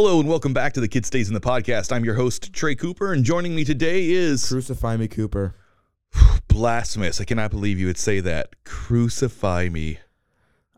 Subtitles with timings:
[0.00, 1.90] Hello and welcome back to the Kid Stays in the Podcast.
[1.90, 5.56] I'm your host, Trey Cooper, and joining me today is Crucify me, Cooper.
[6.46, 7.20] Blasphemous.
[7.20, 8.54] I cannot believe you would say that.
[8.64, 9.98] Crucify me.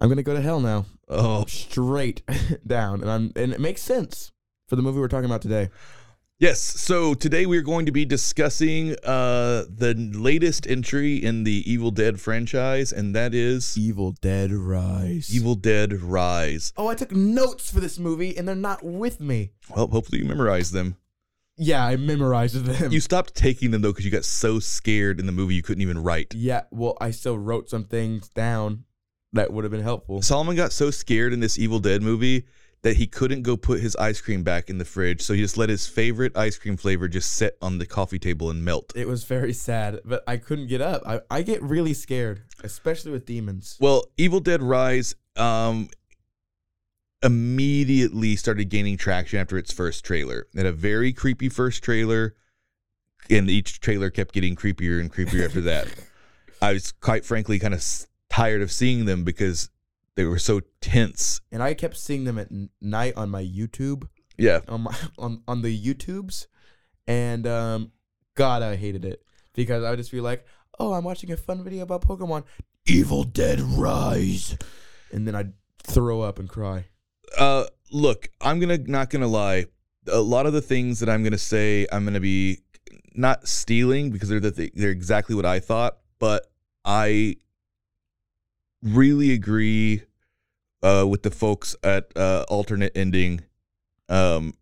[0.00, 0.86] I'm gonna go to hell now.
[1.06, 2.22] Oh, Straight
[2.66, 4.32] down, and I'm and it makes sense
[4.68, 5.68] for the movie we're talking about today.
[6.40, 6.60] Yes.
[6.60, 12.20] So today we're going to be discussing uh, the latest entry in the Evil Dead
[12.20, 15.32] franchise, and that is Evil Dead Rise.
[15.32, 16.72] Evil Dead Rise.
[16.76, 19.52] Oh, I took notes for this movie, and they're not with me.
[19.74, 20.96] Well, hopefully you memorized them.
[21.56, 22.90] Yeah, I memorized them.
[22.90, 25.82] You stopped taking them though because you got so scared in the movie you couldn't
[25.82, 26.34] even write.
[26.34, 28.84] yeah, well, I still wrote some things down
[29.34, 30.22] that would have been helpful.
[30.22, 32.46] Solomon got so scared in this Evil Dead movie
[32.82, 35.58] that he couldn't go put his ice cream back in the fridge, so he just
[35.58, 38.92] let his favorite ice cream flavor just sit on the coffee table and melt.
[38.96, 41.02] It was very sad, but I couldn't get up.
[41.06, 43.76] I, I get really scared, especially with demons.
[43.80, 45.88] Well, Evil Dead Rise um
[47.22, 50.46] immediately started gaining traction after its first trailer.
[50.54, 52.34] It had a very creepy first trailer,
[53.28, 55.88] and each trailer kept getting creepier and creepier after that.
[56.62, 57.84] I was quite frankly kind of
[58.30, 59.70] tired of seeing them because
[60.20, 61.40] they were so tense.
[61.50, 64.06] And I kept seeing them at n- night on my YouTube.
[64.36, 64.60] Yeah.
[64.68, 66.46] on my on, on the YouTubes,
[67.06, 67.92] and um,
[68.34, 69.22] God, I hated it
[69.54, 70.46] because I would just be like,
[70.78, 72.44] "Oh, I'm watching a fun video about Pokemon,
[72.86, 74.56] Evil Dead Rise,"
[75.12, 76.84] and then I'd throw up and cry.
[77.38, 79.64] uh look i'm gonna not gonna lie
[80.12, 82.58] a lot of the things that i'm gonna say i'm gonna be
[83.14, 86.46] not stealing because they're the th- they're exactly what i thought but
[86.84, 87.34] i
[88.82, 90.02] really agree
[90.82, 93.40] uh with the folks at uh alternate ending
[94.08, 94.54] um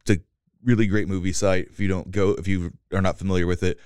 [0.00, 0.22] it's a
[0.64, 3.78] really great movie site if you don't go if you are not familiar with it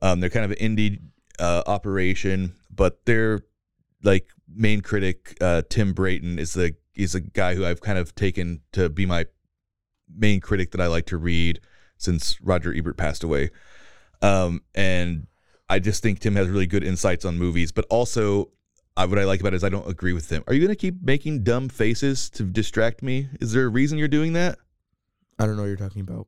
[0.00, 1.00] um they're kind of an indie
[1.38, 3.42] uh operation but they're
[4.02, 8.14] like main critic uh, Tim Brayton is the is a guy who I've kind of
[8.14, 9.26] taken to be my
[10.14, 11.60] main critic that I like to read
[11.96, 13.50] since Roger Ebert passed away.
[14.20, 15.26] Um, and
[15.68, 18.50] I just think Tim has really good insights on movies, but also
[18.96, 20.44] I, what I like about it is I don't agree with them.
[20.46, 23.28] Are you going to keep making dumb faces to distract me?
[23.40, 24.58] Is there a reason you're doing that?
[25.38, 26.26] I don't know what you're talking about.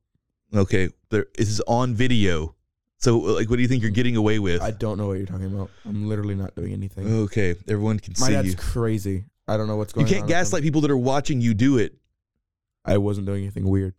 [0.55, 2.55] Okay, there this is on video.
[2.99, 4.63] So like what do you think you're getting away with?
[4.63, 5.71] I don't know what you're talking about.
[5.85, 7.23] I'm literally not doing anything.
[7.25, 8.15] okay, everyone can.
[8.19, 8.57] My see dad's you.
[8.57, 9.25] crazy.
[9.47, 10.09] I don't know what's going on.
[10.09, 10.35] You can't him.
[10.35, 11.95] gaslight people that are watching you do it.
[12.85, 13.95] I wasn't doing anything weird.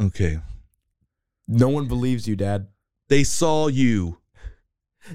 [0.00, 0.40] Okay.
[1.46, 2.68] No one believes you, Dad.
[3.08, 4.18] They saw you.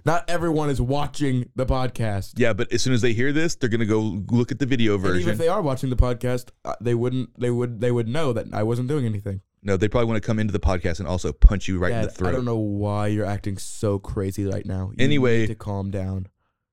[0.05, 2.33] Not everyone is watching the podcast.
[2.37, 4.93] Yeah, but as soon as they hear this, they're gonna go look at the video
[4.95, 5.29] And even version.
[5.31, 7.39] if they are watching the podcast, uh, they wouldn't.
[7.39, 7.81] They would.
[7.81, 9.41] They would know that I wasn't doing anything.
[9.61, 12.01] no, they probably want to come into the podcast and also punch you right in
[12.03, 12.29] the throat.
[12.29, 14.91] I don't know why you're acting so crazy right now.
[14.97, 15.39] You Anyway.
[15.41, 16.27] need to calm down.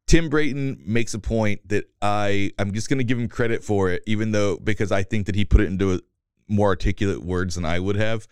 [0.07, 4.03] Tim Brayton makes a point that I I'm just gonna give him credit for it,
[4.07, 6.01] even though because I think that he put it into a,
[6.49, 8.29] more articulate words than I would have.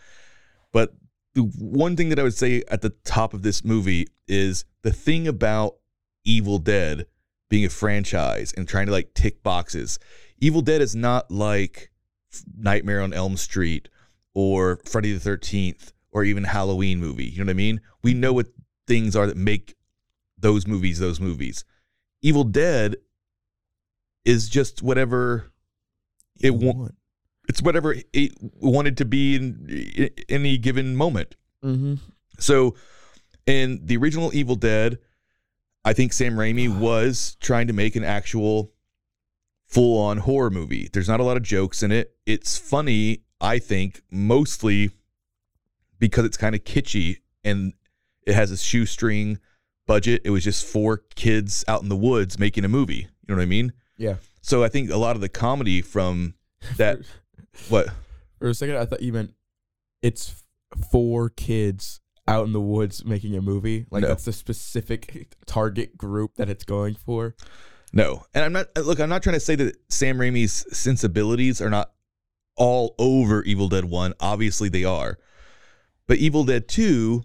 [0.72, 0.94] But
[1.34, 4.92] the one thing that I would say at the top of this movie is the
[4.92, 5.76] thing about
[6.24, 7.06] Evil Dead
[7.50, 9.98] being a franchise and trying to like tick boxes.
[10.38, 11.90] Evil Dead is not like
[12.56, 13.88] Nightmare on Elm Street
[14.34, 17.26] or Friday the 13th or even Halloween movie.
[17.26, 17.80] You know what I mean?
[18.02, 18.48] We know what
[18.86, 19.74] things are that make
[20.38, 21.64] those movies those movies.
[22.22, 22.96] Evil Dead
[24.24, 25.52] is just whatever
[26.40, 26.92] it wa- What?
[27.48, 31.36] It's whatever it wanted to be in, in any given moment.
[31.62, 31.94] Mm-hmm.
[32.38, 32.74] So,
[33.46, 34.98] in the original Evil Dead,
[35.84, 38.72] I think Sam Raimi was trying to make an actual
[39.66, 40.88] full on horror movie.
[40.92, 42.14] There's not a lot of jokes in it.
[42.26, 44.90] It's funny, I think, mostly
[45.98, 47.72] because it's kind of kitschy and
[48.26, 49.38] it has a shoestring
[49.86, 50.22] budget.
[50.24, 53.08] It was just four kids out in the woods making a movie.
[53.26, 53.72] You know what I mean?
[53.96, 54.16] Yeah.
[54.42, 56.34] So I think a lot of the comedy from
[56.76, 57.00] that
[57.68, 57.88] what
[58.38, 59.34] For a second, I thought you meant
[60.02, 60.42] it's
[60.90, 63.86] four kids out in the woods making a movie.
[63.90, 64.08] Like No.
[64.08, 67.34] that's the specific target group that it's going for.
[67.92, 68.66] No, and I'm not.
[68.76, 71.92] Look, I'm not trying to say that Sam Raimi's sensibilities are not
[72.56, 74.14] all over Evil Dead One.
[74.18, 75.18] Obviously, they are,
[76.08, 77.22] but Evil Dead Two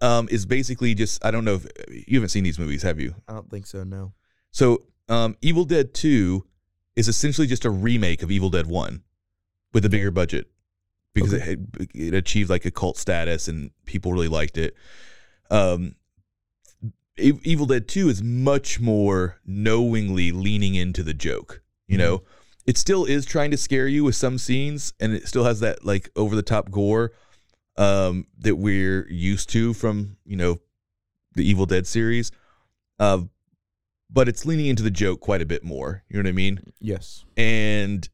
[0.00, 1.24] um, is basically just.
[1.24, 1.66] I don't know if
[2.08, 3.14] you haven't seen these movies, have you?
[3.28, 3.84] I don't think so.
[3.84, 4.14] No.
[4.50, 6.44] So, um, Evil Dead Two
[6.96, 9.04] is essentially just a remake of Evil Dead One
[9.72, 10.50] with a bigger budget
[11.14, 14.74] because it, had, it achieved like a cult status and people really liked it.
[15.50, 15.96] Um,
[17.18, 21.62] E- Evil Dead 2 is much more knowingly leaning into the joke.
[21.86, 22.22] You know,
[22.66, 25.84] it still is trying to scare you with some scenes, and it still has that
[25.84, 27.12] like over the top gore
[27.76, 30.60] um, that we're used to from you know
[31.34, 32.30] the Evil Dead series.
[32.98, 33.22] Uh,
[34.08, 36.04] but it's leaning into the joke quite a bit more.
[36.08, 36.60] You know what I mean?
[36.80, 37.24] Yes.
[37.36, 38.08] And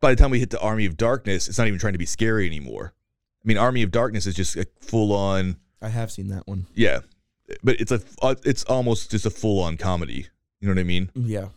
[0.00, 2.06] by the time we hit the Army of Darkness, it's not even trying to be
[2.06, 2.94] scary anymore.
[3.44, 6.66] I mean, Army of Darkness is just a full on I have seen that one.
[6.74, 7.00] yeah,
[7.62, 10.26] but it's a uh, it's almost just a full on comedy.
[10.60, 11.10] You know what I mean?
[11.14, 11.48] Yeah.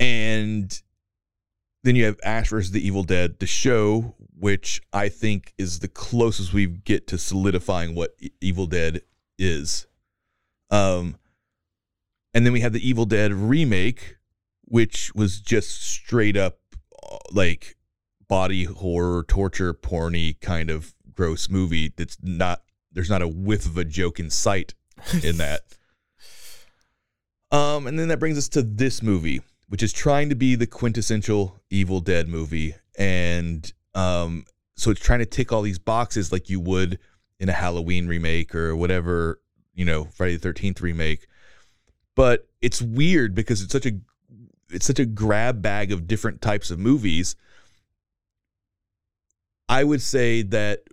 [0.00, 0.82] And
[1.84, 5.88] then you have Ash versus the Evil Dead, the show, which I think is the
[5.88, 9.02] closest we get to solidifying what Evil Dead
[9.38, 9.86] is.
[10.70, 11.16] Um,
[12.34, 14.16] and then we have the Evil Dead remake,
[14.64, 16.58] which was just straight up
[17.32, 17.76] like
[18.28, 21.92] body horror, torture, porny kind of gross movie.
[21.96, 22.62] That's not
[22.92, 24.74] there's not a whiff of a joke in sight
[25.22, 25.62] in that.
[27.50, 30.66] Um, and then that brings us to this movie, which is trying to be the
[30.66, 34.44] quintessential Evil Dead movie, and um,
[34.76, 36.98] so it's trying to tick all these boxes like you would
[37.38, 39.40] in a Halloween remake or whatever,
[39.74, 41.26] you know, Friday the Thirteenth remake.
[42.14, 43.92] But it's weird because it's such a
[44.70, 47.36] it's such a grab bag of different types of movies.
[49.68, 50.84] I would say that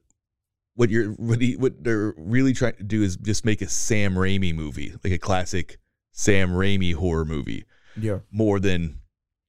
[0.76, 4.16] what you're what, he, what they're really trying to do is just make a Sam
[4.16, 5.78] Raimi movie, like a classic
[6.12, 7.66] Sam Raimi horror movie,
[7.96, 8.20] Yeah.
[8.32, 9.00] more than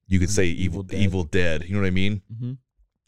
[0.07, 0.99] you could say Evil Evil Dead.
[1.01, 1.63] Evil Dead.
[1.67, 2.21] You know what I mean?
[2.31, 2.51] Mm-hmm.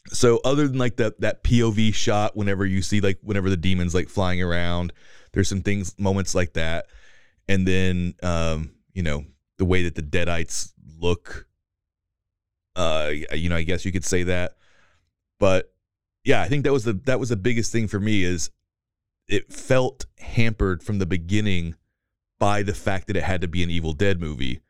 [0.08, 3.94] So other than like that that POV shot, whenever you see like whenever the demons
[3.94, 4.92] like flying around,
[5.32, 6.86] there's some things moments like that,
[7.48, 9.24] and then um you know
[9.58, 11.46] the way that the Deadites look.
[12.76, 14.56] Uh, you know, I guess you could say that,
[15.40, 15.72] but
[16.24, 18.50] yeah, I think that was the that was the biggest thing for me is
[19.26, 21.74] it felt hampered from the beginning
[22.38, 24.60] by the fact that it had to be an Evil Dead movie.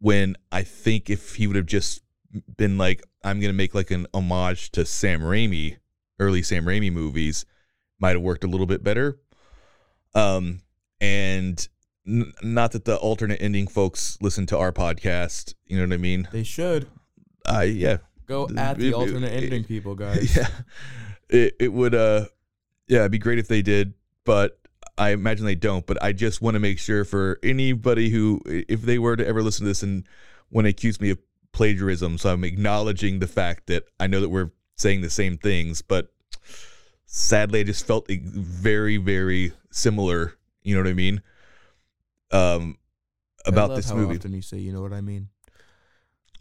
[0.00, 2.02] When I think if he would have just
[2.56, 5.76] been like, I'm gonna make like an homage to Sam Raimi,
[6.18, 7.44] early Sam Raimi movies,
[7.98, 9.18] might have worked a little bit better.
[10.14, 10.60] Um,
[11.00, 11.66] and
[12.06, 15.98] n- not that the alternate ending folks listen to our podcast, you know what I
[15.98, 16.28] mean?
[16.32, 16.86] They should
[17.46, 20.36] I yeah, go at the it- alternate it- ending people, guys.
[20.36, 20.48] yeah.
[21.28, 22.26] It it would uh
[22.86, 24.58] yeah, it'd be great if they did, but
[24.98, 25.86] I imagine they don't.
[25.86, 29.42] But I just want to make sure for anybody who, if they were to ever
[29.42, 30.06] listen to this and
[30.50, 31.18] want to accuse me of
[31.52, 35.80] plagiarism, so I'm acknowledging the fact that I know that we're saying the same things,
[35.82, 36.12] but
[37.06, 40.34] sadly, I just felt it very, very similar.
[40.62, 41.22] You know what I mean?
[42.34, 42.78] Um,
[43.46, 44.16] about this how movie.
[44.16, 45.28] Often you say, you know what I mean?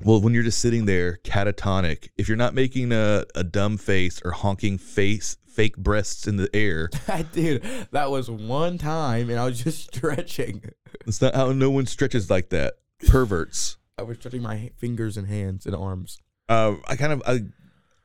[0.04, 4.22] Well, when you're just sitting there catatonic, if you're not making a, a dumb face
[4.26, 6.90] or honking face, fake breasts in the air,
[7.32, 10.64] Dude, that was one time, and I was just stretching.
[11.06, 12.76] that's not how no one stretches like that.
[13.08, 13.78] Perverts.
[13.98, 16.20] I was stretching my fingers and hands and arms.
[16.50, 17.44] Uh, I kind of I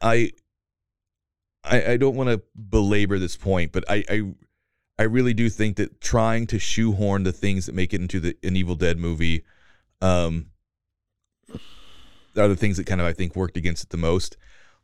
[0.01, 0.31] I
[1.65, 4.23] I, I don't want to belabor this point, but I, I
[4.99, 8.37] I really do think that trying to shoehorn the things that make it into the
[8.43, 9.45] an Evil Dead movie,
[10.01, 10.47] um,
[12.37, 14.37] are the things that kind of I think worked against it the most.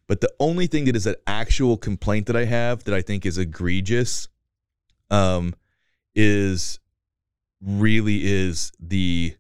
[0.07, 3.25] But the only thing that is an actual complaint that I have that I think
[3.25, 4.29] is egregious,
[5.11, 5.55] um,
[6.15, 6.79] is
[7.63, 9.35] really is the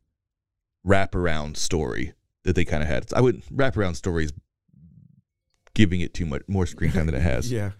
[0.86, 2.14] wraparound story
[2.44, 3.12] that they kind of had.
[3.14, 4.32] I would wraparound stories
[5.74, 7.72] giving it too much more screen time than it has Yeah.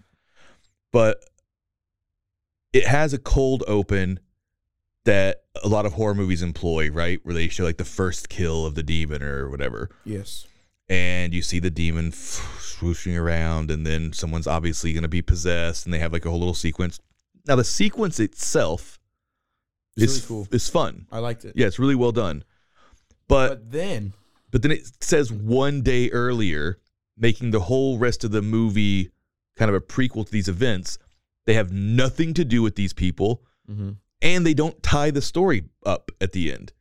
[0.93, 1.25] but
[2.75, 4.21] it has a cold open
[5.05, 7.21] that a lot of horror movies employ, right?
[7.23, 10.47] Where they show like the first kill of the demon or whatever, Yes.
[10.89, 15.85] and you see the demon swooshing around, and then someone's obviously going to be possessed,
[15.87, 16.99] and they have like a whole little sequence.
[17.47, 18.99] Now the sequence itself
[19.97, 20.49] It's is really cool.
[20.55, 21.07] is fun.
[21.13, 21.53] I liked it.
[21.57, 22.45] Yeah, it's really well done.
[23.29, 24.13] But But then,
[24.51, 26.79] but then it says one day earlier,
[27.17, 29.11] making the whole rest of the movie
[29.57, 30.99] kind of a prequel to these events.
[31.47, 33.91] They have nothing to do with these people, Mm-hmm.
[34.21, 36.73] and they don't tie the story up at the end.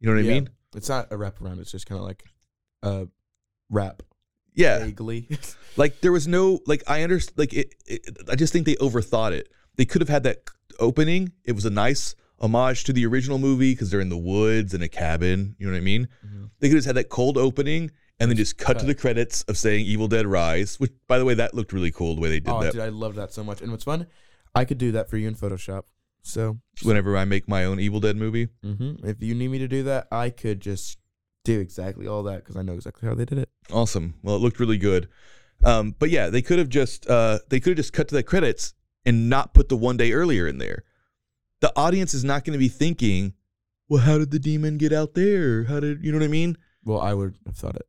[0.00, 0.48] You know what I mean?
[0.76, 1.58] It's not a wraparound.
[1.60, 2.22] It's just kind of like
[2.82, 3.08] a
[3.70, 4.02] wrap
[4.54, 4.78] Yeah.
[4.84, 5.28] vaguely.
[5.76, 9.30] Like there was no like I understand like it, it I just think they overthought
[9.32, 9.48] it.
[9.76, 10.42] They could have had that
[10.80, 11.30] opening.
[11.44, 14.82] It was a nice homage to the original movie because they're in the woods in
[14.82, 15.54] a cabin.
[15.58, 16.08] You know what I mean?
[16.26, 16.50] Mhm.
[16.58, 19.56] They could have had that cold opening and then just cut to the credits of
[19.56, 20.78] saying Evil Dead Rise.
[20.80, 22.72] Which by the way, that looked really cool the way they did oh, that.
[22.72, 23.60] dude, I love that so much.
[23.60, 24.06] And what's fun,
[24.54, 25.84] I could do that for you in Photoshop.
[26.22, 28.48] So Whenever I make my own Evil Dead movie.
[28.62, 30.98] hmm if you need me to do that, I could just
[31.44, 33.48] do exactly all that because I know exactly how they did it.
[33.72, 34.14] Awesome.
[34.22, 35.08] Well, it looked really good.
[35.64, 38.22] Um, but yeah, they could have just uh, they could have just cut to the
[38.22, 38.74] credits
[39.06, 40.84] and not put the one day earlier in there.
[41.60, 43.34] The audience is not going to be thinking,
[43.88, 45.64] "Well, how did the demon get out there?
[45.64, 47.86] How did you know what I mean?" Well, I would have thought it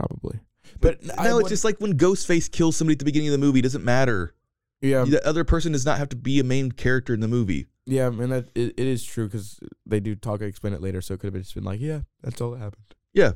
[0.00, 0.40] probably,
[0.80, 3.38] but No, I it's just like when Ghostface kills somebody at the beginning of the
[3.38, 3.60] movie.
[3.60, 4.34] It doesn't matter.
[4.80, 7.66] yeah, the other person does not have to be a main character in the movie.
[7.86, 11.00] yeah, and that it, it is true because they do talk and explain it later.
[11.00, 12.84] So it could have just been like, yeah, that's all that happened.
[13.12, 13.32] Yeah.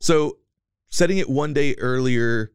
[0.00, 0.38] So
[0.88, 2.52] setting it one day earlier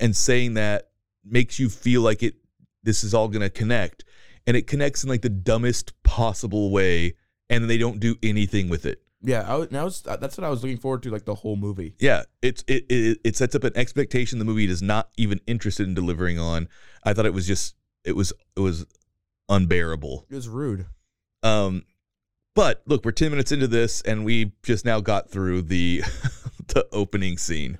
[0.00, 0.90] and saying that
[1.24, 2.34] makes you feel like it
[2.82, 4.04] this is all going to connect
[4.46, 7.14] and it connects in like the dumbest possible way
[7.48, 9.02] and they don't do anything with it.
[9.26, 11.56] Yeah, I was, now was, that's what I was looking forward to, like the whole
[11.56, 11.94] movie.
[11.98, 15.88] Yeah, it's it, it it sets up an expectation the movie is not even interested
[15.88, 16.68] in delivering on.
[17.04, 18.84] I thought it was just it was it was
[19.48, 20.26] unbearable.
[20.30, 20.86] It was rude.
[21.42, 21.84] Um,
[22.54, 26.02] but look, we're ten minutes into this, and we just now got through the
[26.68, 27.78] the opening scene.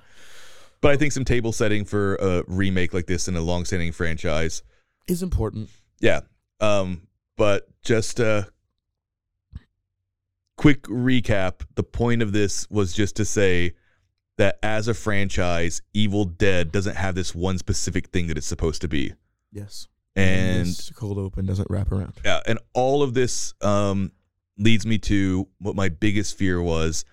[0.81, 4.61] But I think some table setting for a remake like this in a long-standing franchise,
[5.07, 5.69] Is important.
[5.99, 6.21] yeah.
[6.59, 8.47] Um, but just a
[10.57, 13.73] quick recap: the point of this was just to say
[14.37, 18.81] that as a franchise, Evil Dead doesn't have this one specific thing that it's supposed
[18.81, 19.13] to be,
[19.51, 22.13] Yes, and this cold open doesn't wrap around.
[22.25, 24.11] yeah, and all of this um,
[24.57, 27.05] leads me to what my biggest fear was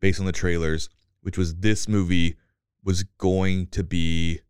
[0.00, 0.88] based on the trailers,
[1.22, 2.36] which was this movie
[2.82, 4.40] was going to be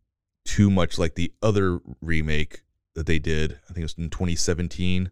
[0.45, 2.61] too much like the other remake
[2.95, 3.59] that they did.
[3.69, 5.11] I think it was in 2017.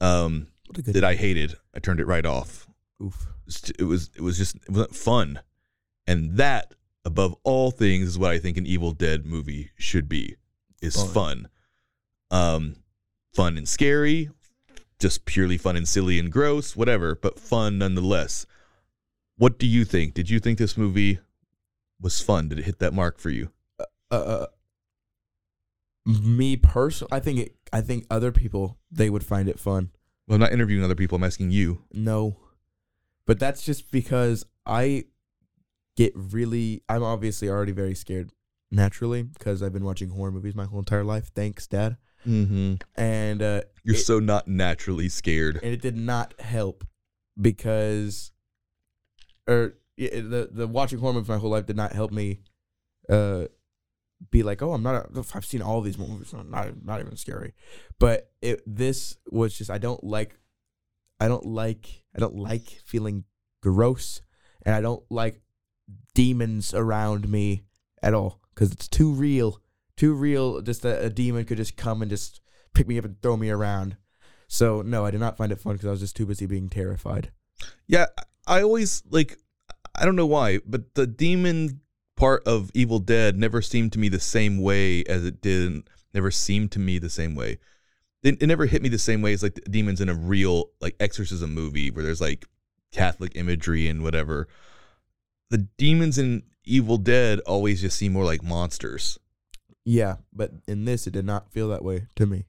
[0.00, 0.94] Um, What a good.
[0.94, 1.56] that I hated.
[1.74, 2.68] I turned it right off.
[3.02, 3.26] Oof.
[3.76, 5.40] It was it was just it wasn't fun,
[6.06, 6.74] and that
[7.04, 10.36] above all things is what I think an Evil Dead movie should be
[10.80, 11.08] is Fun.
[11.08, 11.48] fun,
[12.30, 12.76] um,
[13.34, 14.30] fun and scary,
[15.00, 18.46] just purely fun and silly and gross, whatever, but fun nonetheless.
[19.36, 20.14] What do you think?
[20.14, 21.18] Did you think this movie
[22.00, 22.48] was fun?
[22.48, 23.50] Did it hit that mark for you?
[24.12, 24.46] Uh,
[26.06, 27.56] me personally, I think it.
[27.72, 29.90] I think other people they would find it fun.
[30.30, 31.16] Well, I'm not interviewing other people.
[31.16, 31.82] I'm asking you.
[31.92, 32.36] No,
[33.26, 35.06] but that's just because I
[35.96, 36.82] get really.
[36.88, 38.30] I'm obviously already very scared
[38.70, 41.32] naturally because I've been watching horror movies my whole entire life.
[41.34, 41.96] Thanks, Dad.
[42.24, 42.74] Mm-hmm.
[42.94, 45.56] And uh, You're it- so not naturally scared.
[45.64, 46.84] and it did not help
[47.40, 48.30] because
[49.48, 52.40] or yeah, the the watching horror movies my whole life did not help me
[53.08, 53.46] uh
[54.30, 57.16] be like oh i'm not a, i've seen all these movies I'm not not even
[57.16, 57.54] scary
[57.98, 60.38] but it this was just i don't like
[61.18, 63.24] i don't like i don't like feeling
[63.62, 64.20] gross
[64.62, 65.40] and i don't like
[66.14, 67.64] demons around me
[68.02, 69.60] at all because it's too real
[69.96, 72.40] too real just that a demon could just come and just
[72.74, 73.96] pick me up and throw me around
[74.52, 76.68] so no, I did not find it fun because I was just too busy being
[76.68, 77.30] terrified.
[77.86, 78.06] Yeah,
[78.48, 79.38] I always like
[79.94, 81.80] I don't know why, but the demon
[82.20, 86.30] part of Evil Dead never seemed to me the same way as it did never
[86.30, 87.58] seemed to me the same way.
[88.22, 90.70] It, it never hit me the same way as like the demons in a real
[90.80, 92.44] like exorcism movie where there's like
[92.92, 94.48] Catholic imagery and whatever.
[95.48, 99.18] The demons in Evil Dead always just seem more like monsters.
[99.84, 102.44] Yeah, but in this, it did not feel that way to me.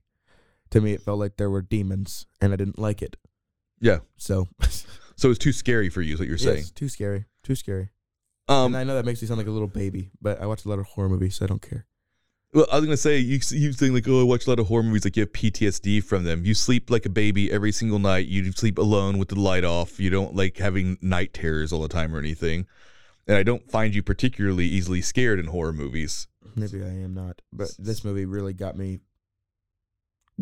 [0.72, 3.16] To me, it felt like there were demons, and I didn't like it.
[3.80, 4.00] Yeah.
[4.18, 4.50] So,
[5.16, 6.58] So it's too scary for you is what you're saying.
[6.58, 7.90] yes, too scary, too scary.
[8.52, 10.66] Um and I know that makes me sound like a little baby, but I watch
[10.66, 11.86] a lot of horror movies, so I don't care.
[12.54, 14.68] Well, I was gonna say you you saying like, oh, I watch a lot of
[14.68, 16.44] horror movies, like you have PTSD from them.
[16.44, 18.28] You sleep like a baby every single night.
[18.28, 20.00] You sleep alone with the light off.
[20.00, 22.68] You don't like having night terrors all the time or anything.
[23.28, 26.28] And I don't find you particularly easily scared in horror movies.
[26.56, 29.00] Maybe I am not, but this movie really got me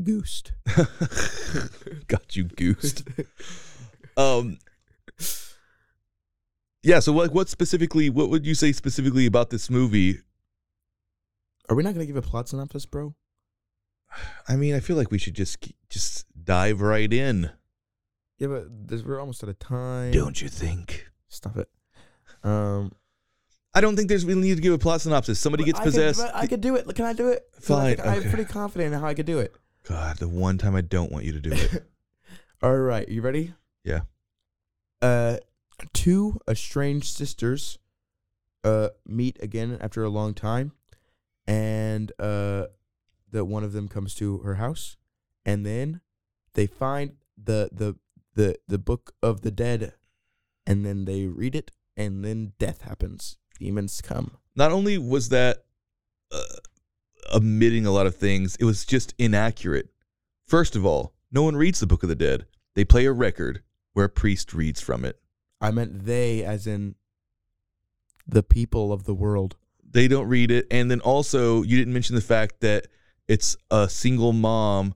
[0.01, 0.53] goosed.
[2.07, 3.03] Got you goosed.
[4.17, 4.57] Um.
[6.83, 6.99] Yeah.
[6.99, 7.33] So what?
[7.33, 8.09] What specifically?
[8.09, 10.19] What would you say specifically about this movie?
[11.69, 13.15] Are we not gonna give a plot synopsis, bro?
[14.47, 15.57] I mean, I feel like we should just
[15.89, 17.51] just dive right in.
[18.39, 20.11] Yeah, but this, we're almost out of time.
[20.11, 21.05] Don't you think?
[21.27, 21.69] stop it.
[22.43, 22.91] Um,
[23.73, 25.39] I don't think there's really need to give a plot synopsis.
[25.39, 26.21] Somebody gets I could- possessed.
[26.33, 26.87] I could do it.
[26.95, 27.45] Can I do it?
[27.59, 28.29] Fine, I'm okay.
[28.29, 29.53] pretty confident in how I could do it.
[29.87, 31.85] God, the one time I don't want you to do it.
[32.63, 33.53] All right, you ready?
[33.83, 34.01] Yeah.
[35.01, 35.37] Uh,
[35.93, 37.79] two estranged sisters,
[38.63, 40.73] uh, meet again after a long time,
[41.47, 42.65] and uh,
[43.31, 44.97] that one of them comes to her house,
[45.45, 46.01] and then
[46.53, 47.95] they find the the
[48.35, 49.93] the the book of the dead,
[50.65, 53.37] and then they read it, and then death happens.
[53.59, 54.37] Demons come.
[54.55, 55.65] Not only was that
[56.31, 56.43] uh,
[57.33, 59.89] omitting a lot of things, it was just inaccurate.
[60.45, 62.45] First of all, no one reads the Book of the Dead.
[62.75, 63.61] They play a record
[63.93, 65.19] where a priest reads from it.
[65.61, 66.95] I meant they, as in
[68.27, 69.55] the people of the world.
[69.91, 70.67] They don't read it.
[70.69, 72.87] And then also, you didn't mention the fact that
[73.27, 74.93] it's a single mom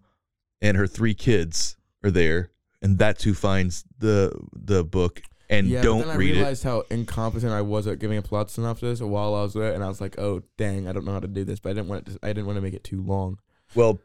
[0.62, 2.52] and her three kids are there,
[2.82, 6.40] and that's who finds the the book and yeah, don't then read it.
[6.40, 9.84] realized how incompetent I was at giving a plot synopsis while I was there, and
[9.84, 11.90] I was like, "Oh, dang, I don't know how to do this." But I didn't
[11.90, 13.40] want it to, I didn't want to make it too long.
[13.76, 14.00] Well,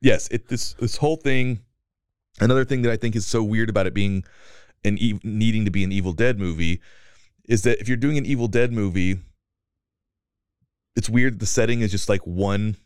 [0.00, 1.60] yes, it this this whole thing.
[2.40, 4.24] Another thing that I think is so weird about it being
[4.84, 6.80] an e- needing to be an Evil Dead movie
[7.48, 9.18] is that if you're doing an Evil Dead movie,
[10.96, 11.34] it's weird.
[11.34, 12.76] that The setting is just like one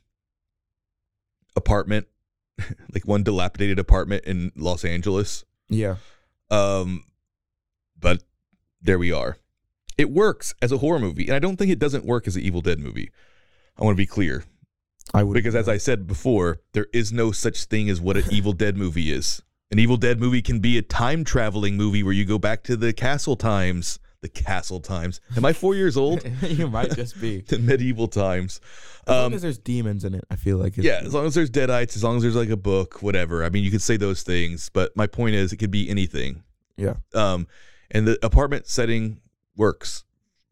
[1.57, 2.07] apartment,
[2.93, 5.45] like one dilapidated apartment in Los Angeles.
[5.69, 5.97] Yeah,
[6.51, 7.05] Um,
[7.99, 8.23] but
[8.83, 9.39] there we are.
[9.97, 12.43] It works as a horror movie, and I don't think it doesn't work as an
[12.43, 13.11] Evil Dead movie.
[13.79, 14.45] I want to be clear
[15.13, 18.25] I would because, as I said before, there is no such thing as what an
[18.31, 19.43] Evil Dead movie is.
[19.75, 22.76] An Evil Dead movie can be a time traveling movie where you go back to
[22.76, 23.99] the castle times.
[24.21, 25.21] The castle times.
[25.37, 26.25] Am I four years old?
[26.43, 27.40] you might just be.
[27.49, 28.61] the medieval times.
[29.04, 31.35] As long Um, as there's demons in it, I feel like yeah, as long as
[31.35, 33.43] there's deadites, as long as there's like a book, whatever.
[33.45, 36.45] I mean, you could say those things, but my point is, it could be anything.
[36.76, 37.49] yeah, Um,
[37.90, 39.21] and the apartment setting
[39.57, 40.04] works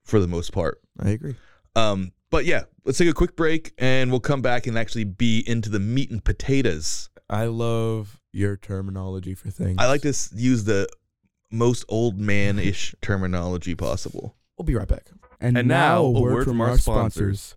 [0.03, 0.81] for the most part.
[0.99, 1.37] I agree.
[1.77, 5.45] Um, but yeah, let's take a quick break and we'll come back and actually be
[5.47, 7.09] into the meat and potatoes.
[7.31, 9.77] I love your terminology for things.
[9.79, 10.89] I like to s- use the
[11.51, 14.37] most old man ish terminology possible.
[14.59, 15.11] We'll be right back.
[15.41, 17.57] And, now, a word, from, our sponsors.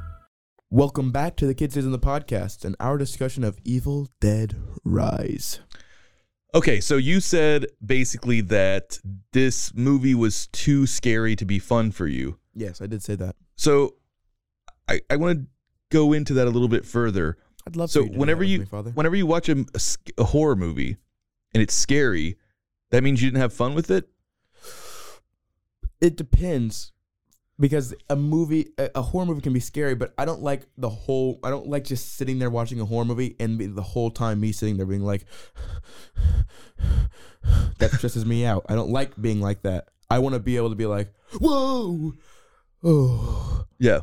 [0.73, 4.55] Welcome back to the Kid Stays in the podcast and our discussion of Evil Dead
[4.85, 5.59] Rise.
[6.55, 8.97] Okay, so you said basically that
[9.33, 12.39] this movie was too scary to be fun for you.
[12.53, 13.35] Yes, I did say that.
[13.57, 13.95] So
[14.87, 15.45] I, I want to
[15.89, 17.37] go into that a little bit further.
[17.67, 18.91] I'd love So to do whenever you me, Father.
[18.91, 19.81] whenever you watch a, a
[20.19, 20.95] a horror movie
[21.53, 22.37] and it's scary,
[22.91, 24.07] that means you didn't have fun with it.
[25.99, 26.93] it depends
[27.61, 30.89] because a movie a, a horror movie can be scary but i don't like the
[30.89, 34.09] whole i don't like just sitting there watching a horror movie and be, the whole
[34.09, 35.25] time me sitting there being like
[37.79, 38.65] that stresses me out.
[38.69, 39.89] I don't like being like that.
[40.09, 42.13] I want to be able to be like whoa
[42.83, 43.65] oh.
[43.79, 44.01] Yeah.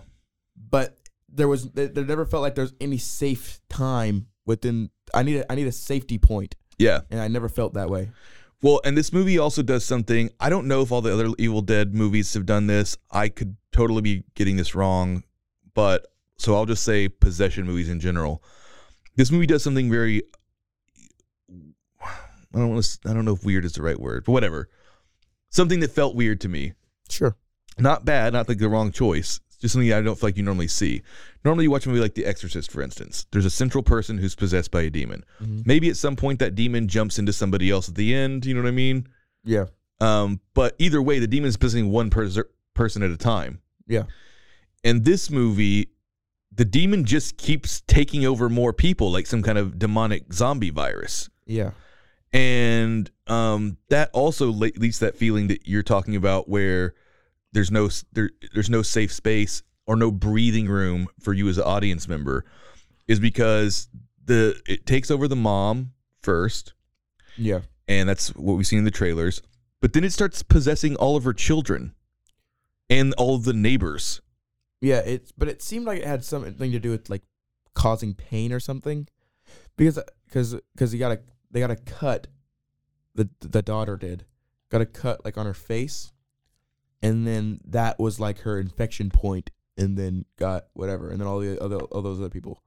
[0.57, 0.97] but
[1.29, 5.53] there was there, there never felt like there's any safe time within i need a,
[5.53, 6.55] i need a safety point.
[6.79, 7.01] Yeah.
[7.11, 8.11] and i never felt that way
[8.61, 10.31] Well, and this movie also does something.
[10.40, 12.97] I don't know if all the other Evil Dead movies have done this.
[13.11, 15.23] I could totally be getting this wrong,
[15.75, 18.42] but so I'll just say possession movies in general.
[19.16, 20.23] This movie does something very
[22.55, 24.68] I don't want to I don't know if weird is the right word, but whatever.
[25.51, 26.75] Something that felt weird to me.
[27.09, 27.37] sure
[27.79, 29.40] Not bad, not like the wrong choice.
[29.61, 31.03] Just something I don't feel like you normally see.
[31.44, 33.27] Normally, you watch a movie like The Exorcist, for instance.
[33.33, 35.25] There's a central person who's possessed by a demon.
[35.40, 38.47] Maybe at some point that demon jumps into somebody else at the end.
[38.47, 39.09] You know what I mean?
[39.44, 39.64] yeah
[40.01, 42.38] Um, but either way, the demon is possessing one pers-
[42.75, 43.61] person at a time.
[43.88, 44.05] yeah
[44.85, 45.88] In this movie,
[46.53, 51.29] the demon just keeps taking over more people, like some kind of demonic zombie virus.
[51.47, 51.71] yeah
[52.33, 56.94] and um, that also le- leads to that feeling that you're talking about, where
[57.52, 61.64] there's no there, there's no safe space or no breathing room for you as an
[61.64, 62.44] audience member,
[63.06, 63.88] is because
[64.24, 66.74] the it takes over the mom first,
[67.37, 69.42] yeah and that's what we've seen in the trailers.
[69.80, 71.94] But then it starts possessing all of her children
[72.90, 74.20] and all of the neighbors.
[74.80, 77.22] Yeah, it's but it seemed like it had something to do with like
[77.74, 79.08] causing pain or something,
[79.76, 82.26] because because because you gotta they gotta cut
[83.14, 84.24] the the daughter did
[84.70, 86.12] got a cut like on her face,
[87.02, 91.38] and then that was like her infection point, and then got whatever, and then all
[91.40, 92.62] the other all those other people.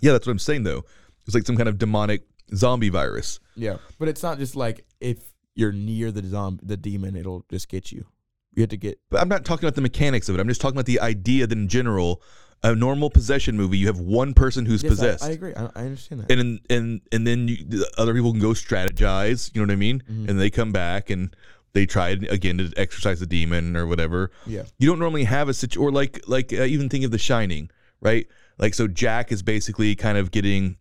[0.00, 0.84] Yeah, that's what I'm saying though.
[1.26, 2.22] It's like some kind of demonic
[2.54, 3.40] zombie virus.
[3.56, 5.18] Yeah, but it's not just like if
[5.54, 8.06] you're near the zombie, the demon, it'll just get you.
[8.54, 10.40] You have to get But I'm not talking about the mechanics of it.
[10.40, 12.22] I'm just talking about the idea that in general,
[12.62, 15.24] a normal possession movie, you have one person who's Yes, possessed.
[15.24, 15.54] I, agree.
[15.54, 16.30] I, I understand that.
[16.30, 19.54] and then- and and then you, the other people can go strategize.
[19.54, 20.00] You know what I mean?
[20.10, 20.28] Mm-hmm.
[20.30, 21.34] And they come back and
[21.76, 24.30] they tried again to exercise the demon or whatever.
[24.46, 27.18] yeah, You don't normally have a situ or like like uh, even think of The
[27.18, 28.26] Shining, right?
[28.58, 30.78] Like so, Jack is basically kind of getting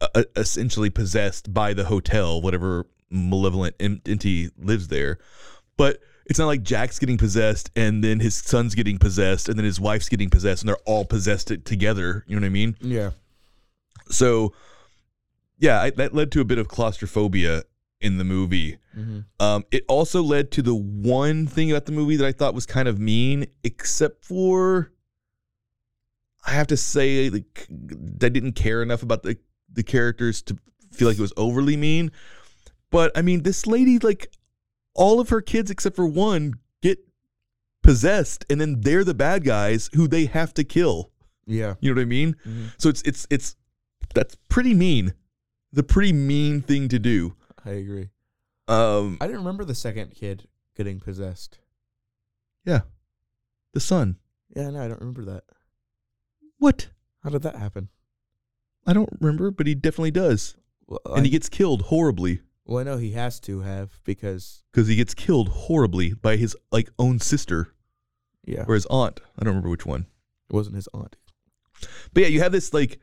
[0.00, 5.18] uh, uh, essentially possessed by the hotel, whatever malevolent entity lives there.
[5.76, 9.64] But it's not like Jack's getting possessed and then his son's getting possessed and then
[9.64, 12.24] his wife's getting possessed and they're all possessed together.
[12.28, 12.76] You know what I mean?
[12.80, 13.10] yeah,
[14.10, 14.52] So,
[15.58, 17.64] yeah, I, that led to a bit of claustrophobia
[18.00, 18.78] in the movie.
[18.96, 19.20] Mm-hmm.
[19.40, 22.66] Um, it also led to the one thing about the movie that I thought was
[22.66, 24.92] kind of mean, except for
[26.46, 29.36] I have to say, like, I didn't care enough about the
[29.72, 30.56] the characters to
[30.92, 32.10] feel like it was overly mean.
[32.90, 34.30] But I mean, this lady, like,
[34.94, 36.98] all of her kids except for one get
[37.82, 41.10] possessed, and then they're the bad guys who they have to kill.
[41.46, 41.74] yeah.
[41.80, 42.36] You know what I mean?
[42.46, 42.72] Mhm.
[42.78, 43.56] So it's it's it's
[44.14, 45.14] that's pretty mean.
[45.72, 47.34] The pretty mean thing to do.
[47.68, 48.08] I agree.
[48.66, 51.58] Um, I didn't remember the second kid getting possessed.
[52.64, 52.80] yeah,
[53.72, 54.16] the son.
[54.54, 55.44] Yeah, no, I don't remember that.
[56.58, 56.88] What?
[57.22, 57.88] How did that happen?
[58.86, 62.82] I don't remember, but he definitely does, Well, and he gets killed horribly well, I
[62.82, 67.18] know he has to have because because he gets killed horribly by his like own
[67.18, 67.72] sister
[68.44, 69.20] yeah, or his aunt.
[69.38, 70.06] I don't remember which one.
[70.50, 71.16] it wasn't his aunt.
[72.12, 73.00] But yeah, you have this like,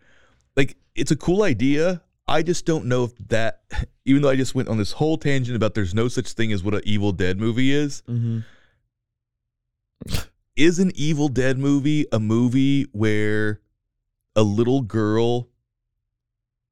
[0.56, 2.04] like it's a cool idea.
[2.28, 3.62] I just don't know if that,
[4.06, 6.64] even though I just went on this whole tangent about there's no such thing as
[6.64, 8.04] what an Evil Dead movie is.
[8.08, 8.40] Mm-hmm.
[10.56, 13.62] is an Evil Dead movie a movie where
[14.36, 15.48] a little girl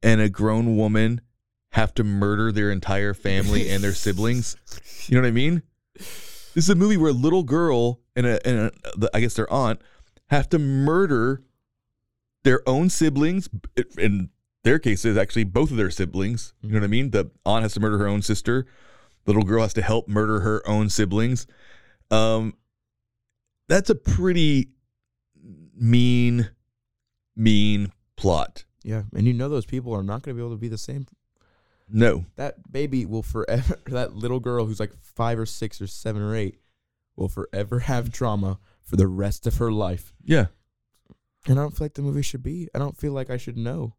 [0.01, 1.21] and a grown woman
[1.69, 4.55] have to murder their entire family and their siblings?
[5.07, 5.63] You know what I mean?
[5.95, 9.33] This is a movie where a little girl and a, and a, the, I guess
[9.33, 9.81] their aunt
[10.27, 11.41] have to murder
[12.43, 13.49] their own siblings.
[13.97, 14.29] In
[14.63, 16.54] their case, it's actually both of their siblings.
[16.62, 17.12] You know what I mean?
[17.12, 18.65] The aunt has to murder her own sister.
[19.26, 21.47] The little girl has to help murder her own siblings.
[22.12, 22.56] Um,
[23.67, 24.69] that's a pretty
[25.76, 26.49] mean,
[27.36, 28.65] mean plot.
[28.84, 30.78] Yeah, and you know those people are not going to be able to be the
[30.78, 31.08] same.
[31.89, 33.78] No, That baby will forever.
[33.86, 36.60] That little girl who's like five or six or seven or eight
[37.15, 40.13] will forever have trauma for the rest of her life.
[40.23, 40.47] yeah,
[41.47, 42.67] And I don't feel like the movie should be.
[42.73, 43.95] I don't feel like I should know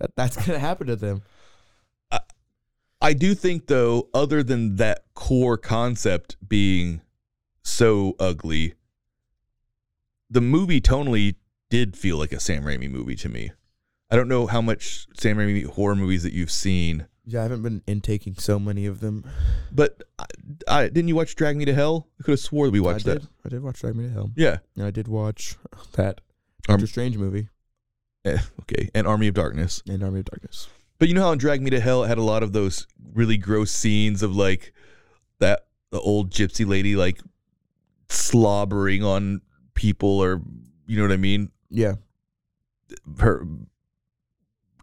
[0.00, 1.22] that that's going to happen to them.
[3.02, 7.00] I do think though, other than that core concept being
[7.62, 8.74] so ugly,
[10.28, 11.36] the movie tonally
[11.70, 13.52] did feel like a Sam Raimi movie to me.
[14.10, 17.62] I don't know how much Sam Raimi horror movies that you've seen, Yeah, I haven't
[17.62, 19.24] been intaking so many of them.
[19.72, 20.24] but I,
[20.68, 22.06] I didn't you watch Drag Me to Hell?
[22.20, 23.22] I could have swore that we watched I that.
[23.46, 24.30] I did watch Drag Me to Hell.
[24.36, 24.58] Yeah.
[24.76, 25.56] And I did watch
[25.92, 26.20] that
[26.68, 27.48] Arm- Doctor Strange movie
[28.24, 28.90] Eh, okay.
[28.94, 29.82] And Army of Darkness.
[29.88, 30.68] and Army of Darkness.
[30.98, 32.86] But you know how in Drag Me to Hell it had a lot of those
[33.14, 34.72] really gross scenes of like
[35.38, 37.18] that the old gypsy lady like
[38.10, 39.40] slobbering on
[39.74, 40.42] people or
[40.86, 41.50] you know what I mean?
[41.70, 41.94] Yeah.
[43.20, 43.46] Her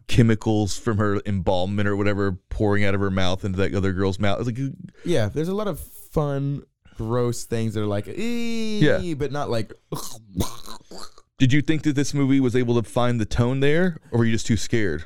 [0.08, 4.18] chemicals from her embalmment or whatever pouring out of her mouth into that other girl's
[4.18, 4.40] mouth.
[4.40, 4.72] It's like
[5.04, 6.62] Yeah, there's a lot of fun,
[6.96, 9.14] gross things that are like, Yeah.
[9.14, 9.72] but not like,
[11.38, 14.24] did you think that this movie was able to find the tone there or were
[14.24, 15.04] you just too scared?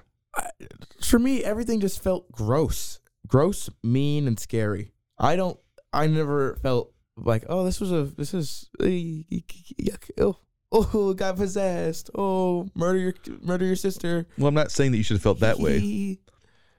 [1.05, 4.93] for me, everything just felt gross, gross, mean, and scary.
[5.19, 5.59] I don't.
[5.93, 10.39] I never felt like, oh, this was a, this is, uh, yuck, oh,
[10.73, 12.11] oh, got possessed.
[12.15, 14.27] Oh, murder your, murder your sister.
[14.39, 16.19] Well, I'm not saying that you should have felt that way.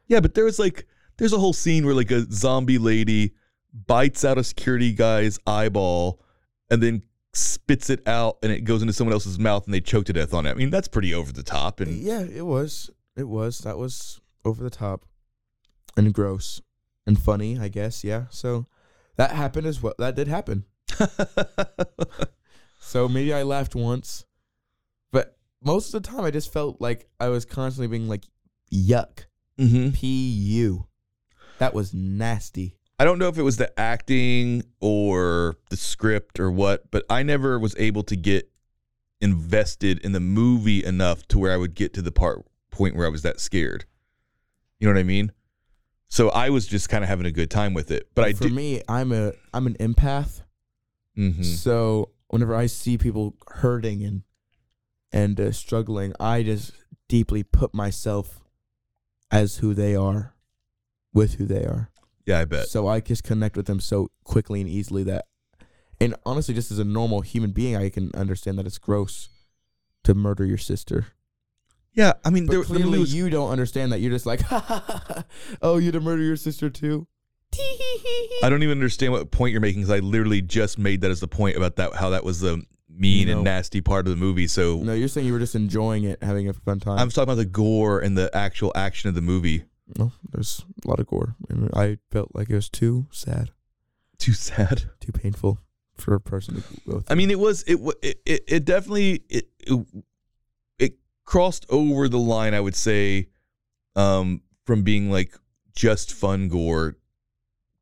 [0.07, 0.87] Yeah, but there was like
[1.17, 3.33] there's a whole scene where like a zombie lady
[3.73, 6.19] bites out a security guy's eyeball
[6.69, 7.03] and then
[7.33, 10.33] spits it out and it goes into someone else's mouth and they choke to death
[10.33, 10.51] on it.
[10.51, 12.89] I mean, that's pretty over the top and yeah, it was.
[13.15, 13.59] It was.
[13.59, 15.05] That was over the top,
[15.95, 16.61] and gross,
[17.05, 17.59] and funny.
[17.59, 18.03] I guess.
[18.03, 18.25] Yeah.
[18.29, 18.65] So
[19.17, 19.93] that happened as well.
[19.99, 20.65] That did happen.
[22.85, 24.25] So maybe I laughed once,
[25.11, 28.25] but most of the time I just felt like I was constantly being like,
[28.71, 29.25] "Yuck,
[29.57, 30.85] hmm pu."
[31.59, 32.75] That was nasty.
[32.99, 37.23] I don't know if it was the acting or the script or what, but I
[37.23, 38.49] never was able to get
[39.19, 43.05] invested in the movie enough to where I would get to the part point where
[43.05, 43.85] I was that scared.
[44.79, 45.31] You know what I mean?
[46.09, 48.09] So I was just kind of having a good time with it.
[48.13, 50.41] But I for did me, I'm a I'm an empath.
[51.17, 51.43] Mhm.
[51.43, 54.23] So whenever I see people hurting and
[55.11, 56.71] and uh, struggling, I just
[57.07, 58.41] deeply put myself
[59.31, 60.35] as who they are,
[61.13, 61.89] with who they are.
[62.25, 62.67] Yeah, I bet.
[62.69, 65.25] So I just connect with them so quickly and easily that,
[65.99, 69.29] and honestly, just as a normal human being, I can understand that it's gross
[70.03, 71.07] to murder your sister.
[71.93, 73.99] Yeah, I mean, But there, clearly, movie was, you don't understand that.
[73.99, 74.41] You're just like,
[75.61, 77.07] oh, you to murder your sister too.
[78.41, 81.19] I don't even understand what point you're making because I literally just made that as
[81.19, 83.33] the point about that how that was the mean No.
[83.35, 84.47] and nasty part of the movie.
[84.47, 86.97] So No, you're saying you were just enjoying it, having a fun time.
[86.97, 89.63] I'm talking about the gore and the actual action of the movie.
[89.97, 93.51] No, there's a lot of gore, and I felt like it was too sad,
[94.17, 94.89] Too sad.
[94.99, 95.59] too painful
[95.95, 97.03] for a person to go through.
[97.09, 99.85] I mean, it was it wa- it it, it definitely it, it
[100.79, 100.93] it
[101.25, 102.53] crossed over the line.
[102.53, 103.27] I would say,
[103.95, 105.37] um, from being like
[105.75, 106.95] just fun gore,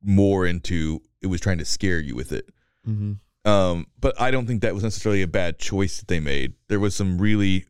[0.01, 2.49] more into it was trying to scare you with it.
[2.83, 3.13] hmm
[3.45, 6.53] Um, but I don't think that was necessarily a bad choice that they made.
[6.67, 7.65] There was some really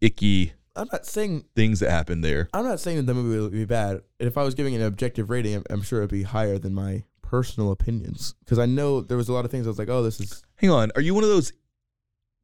[0.00, 2.48] icky I'm not saying things that happened there.
[2.52, 4.00] I'm not saying that the movie would be bad.
[4.18, 7.04] If I was giving an objective rating, I'm, I'm sure it'd be higher than my
[7.22, 10.02] personal opinions because I know there was a lot of things I was like, oh,
[10.02, 11.52] this is Hang on, are you one of those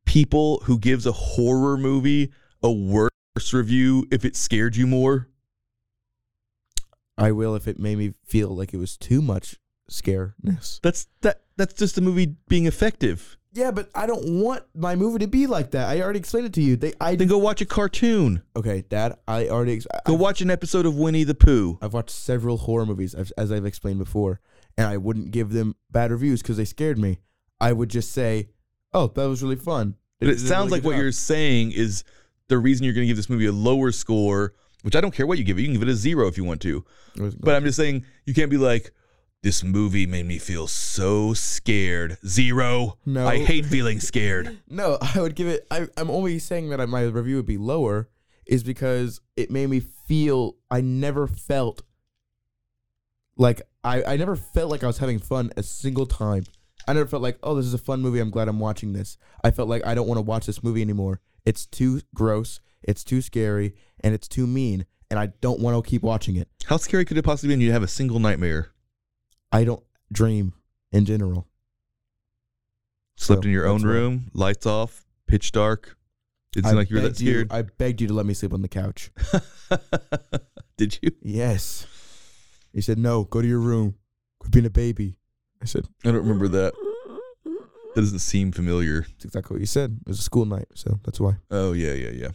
[0.07, 3.11] people who gives a horror movie a worse
[3.53, 5.29] review if it scared you more?
[7.17, 9.57] I will if it made me feel like it was too much
[9.91, 10.81] scareness.
[10.83, 13.37] That's that that's just the movie being effective.
[13.53, 15.89] Yeah, but I don't want my movie to be like that.
[15.89, 16.77] I already explained it to you.
[16.77, 18.43] They, I Then go watch a cartoon.
[18.55, 19.17] okay, Dad.
[19.27, 21.77] I already ex- Go I, watch an episode of Winnie the Pooh.
[21.83, 24.41] I've watched several horror movies as, as I've explained before,
[24.79, 27.19] and I wouldn't give them bad reviews because they scared me.
[27.61, 28.51] I would just say,
[28.93, 31.03] "Oh, that was really fun." But it did a sounds really like good what job."
[31.03, 32.05] you're saying is
[32.47, 35.27] the reason you're going to give this movie a lower score, which I don't care
[35.27, 35.63] what you give it.
[35.63, 36.85] You can give it a zero if you want to.
[37.17, 38.93] But I'm just saying you can't be like,
[39.43, 42.19] this movie made me feel so scared.
[42.27, 42.99] Zero.
[43.07, 43.27] No.
[43.27, 44.59] I hate feeling scared.
[44.69, 45.67] No, I would give it.
[45.71, 48.09] I, I'm only saying that I- my review would be lower
[48.47, 50.57] is because it made me feel.
[50.71, 51.83] I never felt
[53.37, 54.03] like I.
[54.05, 56.45] I never felt like I was having fun a single time.
[56.89, 58.21] I never felt like, oh, this is a fun movie.
[58.21, 59.17] I'm glad I'm watching this.
[59.45, 61.21] I felt like I don't want to watch this movie anymore.
[61.45, 62.61] It's too gross.
[62.83, 66.49] It's too scary, and it's too mean, and I don't want to keep watching it.
[66.65, 67.55] How scary could it possibly be?
[67.55, 68.69] And you have a single nightmare.
[69.53, 69.83] I don't
[70.13, 70.55] dream
[70.93, 71.47] in general.
[73.17, 75.97] Slept So, in your own room, lights off, pitch dark.
[76.53, 77.53] Didn't seem like you were that begged you- scared.
[77.53, 79.11] I begged you to let me sleep on the couch.
[80.77, 81.11] Did you?
[81.23, 81.87] Yes.
[82.73, 83.97] He said, No, go to your room.
[84.41, 85.17] Quit being a baby.
[85.63, 86.75] I said, I don't remember that.
[87.93, 89.01] That doesn't seem familiar.
[89.01, 89.99] That's exactly what you said.
[90.07, 91.39] It was a school night, so that's why.
[91.51, 92.29] Oh yeah, yeah, yeah.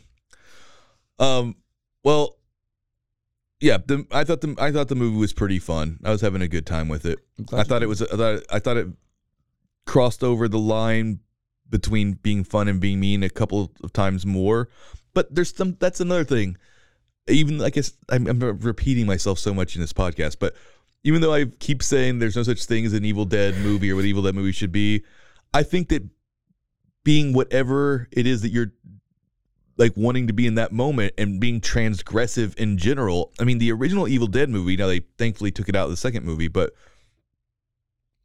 [1.18, 1.56] Um,
[2.04, 2.36] well,
[3.60, 3.78] yeah.
[3.86, 6.00] The, I thought the I thought the movie was pretty fun.
[6.04, 7.20] I was having a good time with it.
[7.54, 8.02] I thought it was.
[8.02, 8.88] I thought I thought it
[9.86, 11.20] crossed over the line
[11.70, 14.70] between being fun and being mean a couple of times more.
[15.14, 15.78] But there's some.
[15.80, 16.58] That's another thing.
[17.28, 20.56] Even I guess I'm, I'm repeating myself so much in this podcast, but
[21.04, 23.96] even though I keep saying there's no such thing as an Evil Dead movie or
[23.96, 25.04] what Evil Dead movie should be,
[25.54, 26.04] I think that
[27.04, 28.74] being whatever it is that you're
[29.78, 33.32] like wanting to be in that moment and being transgressive in general.
[33.40, 35.98] I mean, the original Evil Dead movie, now they thankfully took it out of the
[35.98, 36.74] second movie, but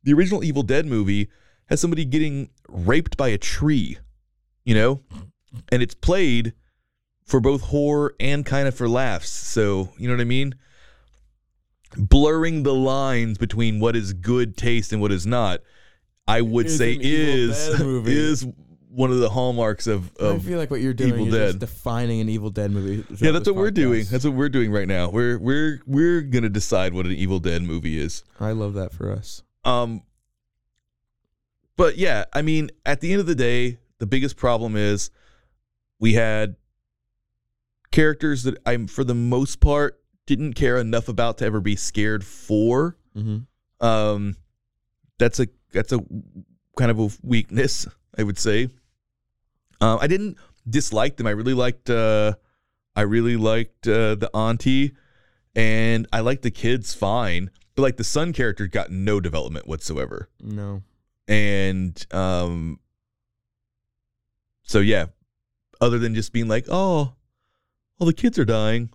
[0.02, 1.28] the original Evil Dead movie
[1.68, 3.98] has somebody getting raped by a tree,
[4.64, 5.00] you know?
[5.70, 6.54] And it's played
[7.24, 9.30] for both horror and kind of for laughs.
[9.30, 10.54] So, you know what I mean?
[11.96, 15.60] Blurring the lines between what is good taste and what is not,
[16.28, 18.46] I would Is say is is
[18.92, 21.60] one of the hallmarks of, I feel like what you're doing Evil is Dead.
[21.60, 23.04] defining an Evil Dead movie.
[23.24, 24.04] yeah, that's what we're doing.
[24.10, 25.10] That's what we're doing right now.
[25.10, 28.24] We're we're we're gonna decide what an Evil Dead movie is.
[28.38, 29.42] I love that for us.
[29.64, 30.02] Um,
[31.76, 35.10] but yeah, I mean, at the end of the day, the biggest problem is
[35.98, 36.56] we had
[37.90, 42.24] characters that I'm, for the most part, didn't care enough about to ever be scared
[42.24, 42.96] for.
[43.16, 43.86] Mm-hmm.
[43.86, 44.36] Um,
[45.18, 46.00] that's a that's a
[46.76, 48.68] kind of a weakness, I would say.
[49.80, 50.36] Um, I didn't
[50.68, 51.26] dislike them.
[51.26, 51.88] I really liked.
[51.90, 52.34] Uh,
[52.96, 54.92] I really liked uh, the auntie,
[55.54, 57.50] and I liked the kids fine.
[57.74, 60.82] But like the son character got no development whatsoever, No.
[61.28, 62.80] and um,
[64.62, 65.06] so yeah.
[65.80, 67.14] Other than just being like, oh,
[67.98, 68.90] well, the kids are dying.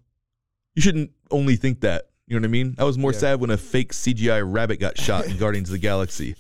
[0.76, 2.10] You shouldn't only think that.
[2.28, 2.76] You know what I mean?
[2.78, 3.18] I was more Yeah.
[3.20, 6.36] sad when a fake CGI rabbit got shot in Guardians of the Galaxy.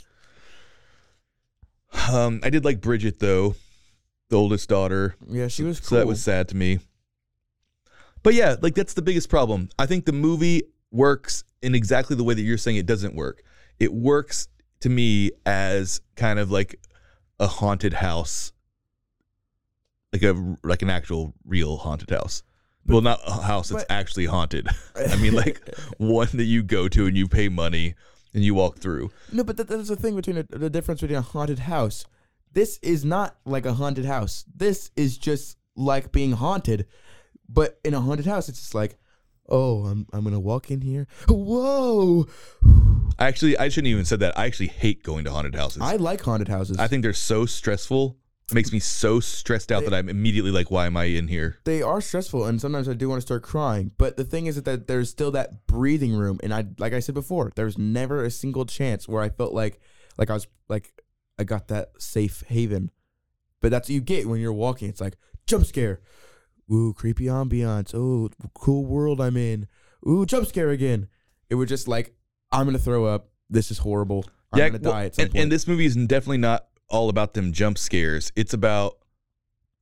[2.11, 3.55] Um, I did like Bridget though,
[4.29, 5.15] the oldest daughter.
[5.27, 5.87] Yeah, she was cool.
[5.89, 6.79] So that was sad to me.
[8.23, 9.69] But yeah, like that's the biggest problem.
[9.77, 13.43] I think the movie works in exactly the way that you're saying it doesn't work.
[13.79, 14.47] It works
[14.79, 16.79] to me as kind of like
[17.39, 18.53] a haunted house
[20.15, 22.43] like a like an actual real haunted house.
[22.85, 24.67] well, not a house that's but- actually haunted.
[24.95, 25.61] I mean, like
[25.97, 27.95] one that you go to and you pay money
[28.33, 29.11] and you walk through.
[29.31, 32.05] No, but that, that's the thing between a, the difference between a haunted house.
[32.55, 34.45] This is not like a haunted house.
[34.55, 36.87] This is just like being haunted.
[37.49, 38.97] But in a haunted house, it's just like,
[39.49, 41.05] oh, I'm I'm gonna walk in here.
[41.27, 42.25] Whoa!
[43.19, 44.39] Actually, I shouldn't even said that.
[44.39, 45.81] I actually hate going to haunted houses.
[45.81, 46.77] I like haunted houses.
[46.77, 48.17] I think they're so stressful.
[48.49, 51.57] It makes me so stressed out that I'm immediately like, why am I in here?
[51.65, 53.91] they are stressful, and sometimes I do want to start crying.
[53.97, 57.15] But the thing is that there's still that breathing room, and I like I said
[57.15, 59.81] before, there's never a single chance where I felt like
[60.17, 60.93] like I was like
[61.37, 62.91] I got that safe haven.
[63.61, 64.89] But that's what you get when you're walking.
[64.89, 65.15] It's like
[65.47, 66.01] jump scare,
[66.71, 69.67] ooh creepy ambiance, oh cool world I'm in,
[70.07, 71.07] ooh jump scare again.
[71.49, 72.13] It was just like
[72.51, 73.29] I'm gonna throw up.
[73.49, 74.25] This is horrible.
[74.53, 75.43] I'm gonna well, die at some and, point.
[75.43, 78.31] and this movie is definitely not all about them jump scares.
[78.35, 78.97] It's about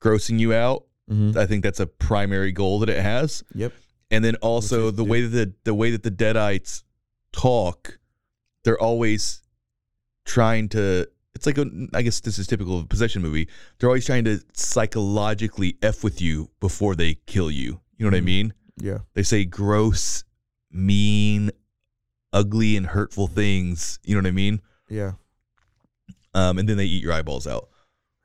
[0.01, 0.85] grossing you out.
[1.09, 1.35] Mhm.
[1.35, 3.43] I think that's a primary goal that it has.
[3.53, 3.73] Yep.
[4.11, 6.83] And then also the way that the, the way that the Deadites
[7.31, 7.99] talk,
[8.63, 9.41] they're always
[10.25, 11.07] trying to.
[11.35, 13.47] It's like a, I guess this is typical of a possession movie.
[13.79, 17.79] They're always trying to psychologically f with you before they kill you.
[17.97, 18.25] You know what I Mhm.
[18.25, 18.53] mean?
[18.77, 18.99] Yeah.
[19.13, 20.23] They say gross,
[20.71, 21.51] mean,
[22.31, 23.99] ugly, and hurtful things.
[24.03, 24.61] You know what I mean?
[24.89, 25.13] Yeah.
[26.33, 27.69] Um, and then they eat your eyeballs out.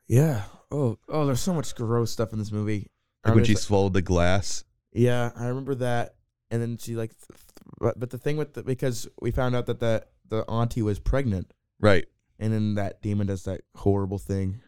[0.07, 0.45] Yeah.
[0.71, 0.99] Oh.
[1.09, 1.27] Oh.
[1.27, 2.91] There's so much gross stuff in this movie.
[3.25, 4.65] Like when she it's swallowed the glass.
[4.93, 6.15] Yeah, I remember that.
[6.51, 7.41] And then she like, th- th-
[7.79, 10.99] but, but the thing with the, because we found out that the the auntie was
[10.99, 12.07] pregnant, Right.
[12.39, 14.61] And then that demon does that horrible thing.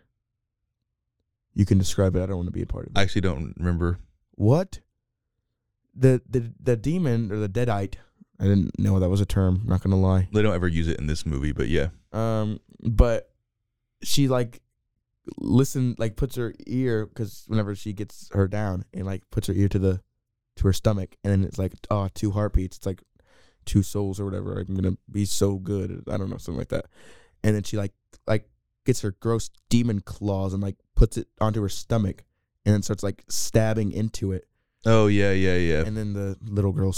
[1.54, 2.22] You can describe it.
[2.22, 2.98] I don't want to be a part of it.
[2.98, 3.98] I actually don't remember.
[4.32, 4.80] what?
[5.94, 7.94] The the the demon or the deadite?
[8.38, 9.62] I didn't know that was a term.
[9.64, 10.28] Not gonna lie.
[10.32, 11.88] They don't ever use it in this movie, but yeah.
[12.12, 13.30] Um, but
[14.02, 14.62] she like
[15.38, 19.52] listen like puts her ear because whenever she gets her down and like puts her
[19.52, 20.00] ear to the
[20.56, 23.02] to her stomach and then it's like oh two heartbeats it's like
[23.66, 26.86] two souls or whatever i'm gonna be so good i don't know something like that
[27.44, 27.92] and then she like
[28.26, 28.48] like
[28.84, 32.24] gets her gross demon claws and like puts it onto her stomach
[32.64, 34.46] and then starts like stabbing into it
[34.86, 36.94] Oh yeah, yeah, yeah, and then the little girl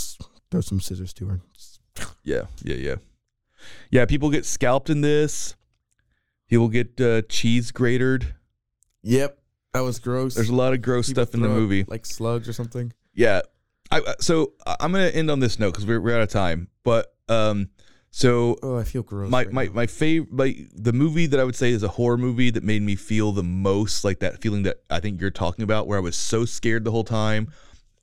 [0.51, 1.41] throws some scissors to her
[2.25, 2.95] yeah, yeah, yeah.
[3.91, 5.55] Yeah, people get scalped in this.
[6.49, 8.35] People get uh, cheese grated.
[9.03, 9.39] yep
[9.73, 11.85] that was gross There's a lot of gross People stuff in the movie.
[11.89, 13.41] like slugs or something Yeah.
[13.91, 16.69] I, I- so I'm gonna end on this note because we're, we're out of time.
[16.85, 17.69] But um,
[18.15, 19.73] so oh i feel gross my right my now.
[19.73, 22.83] my favorite my the movie that I would say is a horror movie that made
[22.83, 26.01] me feel the most like that feeling that I think you're talking about, where I
[26.01, 27.51] was so scared the whole time,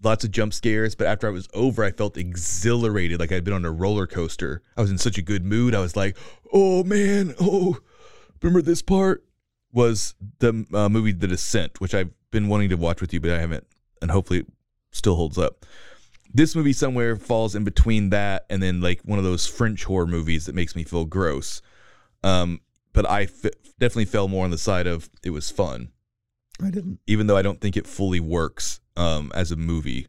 [0.04, 3.54] lots of jump scares, but after I was over, I felt exhilarated, like I'd been
[3.54, 4.62] on a roller coaster.
[4.76, 5.76] I was in such a good mood.
[5.76, 6.18] I was like,
[6.52, 7.78] oh man, oh,
[8.42, 9.24] remember this part
[9.72, 13.32] was the uh, movie The Descent, which I've been wanting to watch with you, but
[13.32, 13.68] I haven't,
[14.02, 14.48] and hopefully it
[14.92, 15.66] still holds up
[16.32, 20.08] this movie somewhere falls in between that and then like one of those French horror
[20.08, 21.62] movies that makes me feel gross.
[22.24, 22.62] Um,
[22.94, 25.90] but I f- definitely fell more on the side of it was fun,
[26.62, 30.08] i didn't even though I don't think it fully works um, as a movie.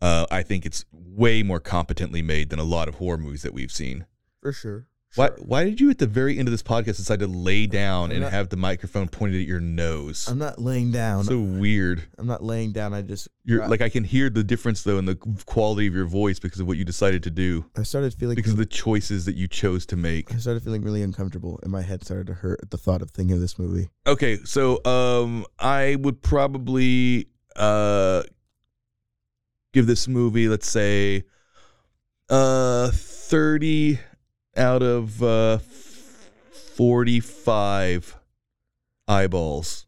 [0.00, 3.54] Uh, I think it's way more competently made than a lot of horror movies that
[3.54, 4.06] we've seen.
[4.40, 7.28] for sure Why, why did you at the very end of this podcast decide to
[7.28, 10.26] lay down and not- have the microphone pointed at your nose?
[10.28, 11.24] I'm not laying down.
[11.24, 12.02] so weird.
[12.18, 12.92] I'm not laying down.
[12.92, 15.14] I just You're I, like I can hear the difference though in the
[15.46, 17.64] quality of your voice because of what you decided to do.
[17.76, 20.34] I started feeling because of the choices that you chose to make.
[20.34, 23.10] I started feeling really uncomfortable, and my head started to hurt at the thought of
[23.10, 23.90] thinking of this movie.
[24.06, 28.24] Okay, so um I would probably uh
[29.72, 31.22] give this movie let's say
[32.30, 34.00] uh 30
[34.56, 35.58] out of uh
[36.76, 38.16] 45
[39.06, 39.86] eyeballs.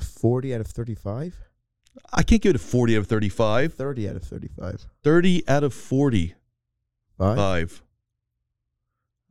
[0.00, 1.36] Forty out of thirty-five.
[2.12, 3.74] I can't give it a 40 out of 35.
[3.74, 4.86] Thirty out of thirty-five.
[5.04, 6.34] 30 out of 40.
[7.16, 7.36] Five.
[7.36, 7.82] Five.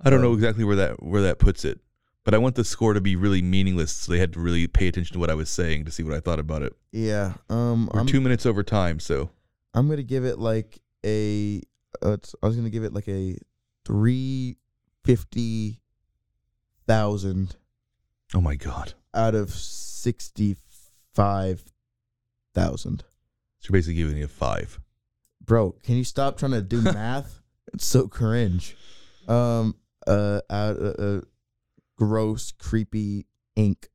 [0.05, 1.79] I don't know exactly where that where that puts it,
[2.23, 4.87] but I want the score to be really meaningless, so they had to really pay
[4.87, 6.73] attention to what I was saying to see what I thought about it.
[6.91, 7.33] Yeah.
[7.49, 7.89] Um.
[7.93, 9.31] We're I'm, two minutes over time, so
[9.73, 11.61] I'm gonna give it like a.
[12.03, 13.37] Uh, it's, I was gonna give it like a
[13.85, 14.57] three
[15.03, 15.79] fifty
[16.87, 17.55] thousand.
[18.33, 21.63] Oh my god, out of sixty-five
[22.53, 23.03] thousand.
[23.59, 24.79] so you're basically giving it a five.
[25.43, 27.39] Bro, can you stop trying to do math?
[27.73, 28.75] It's so cringe.
[29.27, 29.75] Um,
[30.05, 31.21] uh, out, uh, uh,
[31.97, 33.25] gross, creepy
[33.55, 33.89] ink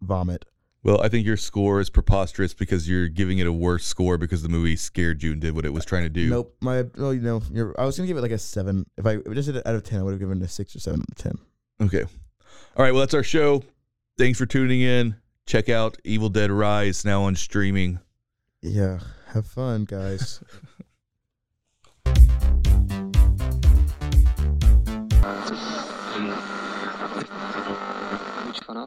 [0.00, 0.46] vomit.
[0.82, 4.42] Well, I think your score is preposterous because you're giving it a worse score because
[4.42, 6.30] the movie scared you and did what it was trying to do.
[6.30, 7.42] Nope, my well, you know,
[7.78, 8.86] I was gonna give it like a seven.
[8.96, 10.74] If I just did it out of ten, I would have given it a six
[10.74, 11.38] or seven out of ten.
[11.82, 12.92] Okay, all right.
[12.92, 13.62] Well, that's our show.
[14.16, 15.16] Thanks for tuning in.
[15.46, 18.00] Check out Evil Dead Rise now on streaming.
[18.62, 19.00] Yeah,
[19.32, 20.42] have fun, guys.
[28.70, 28.86] Uh,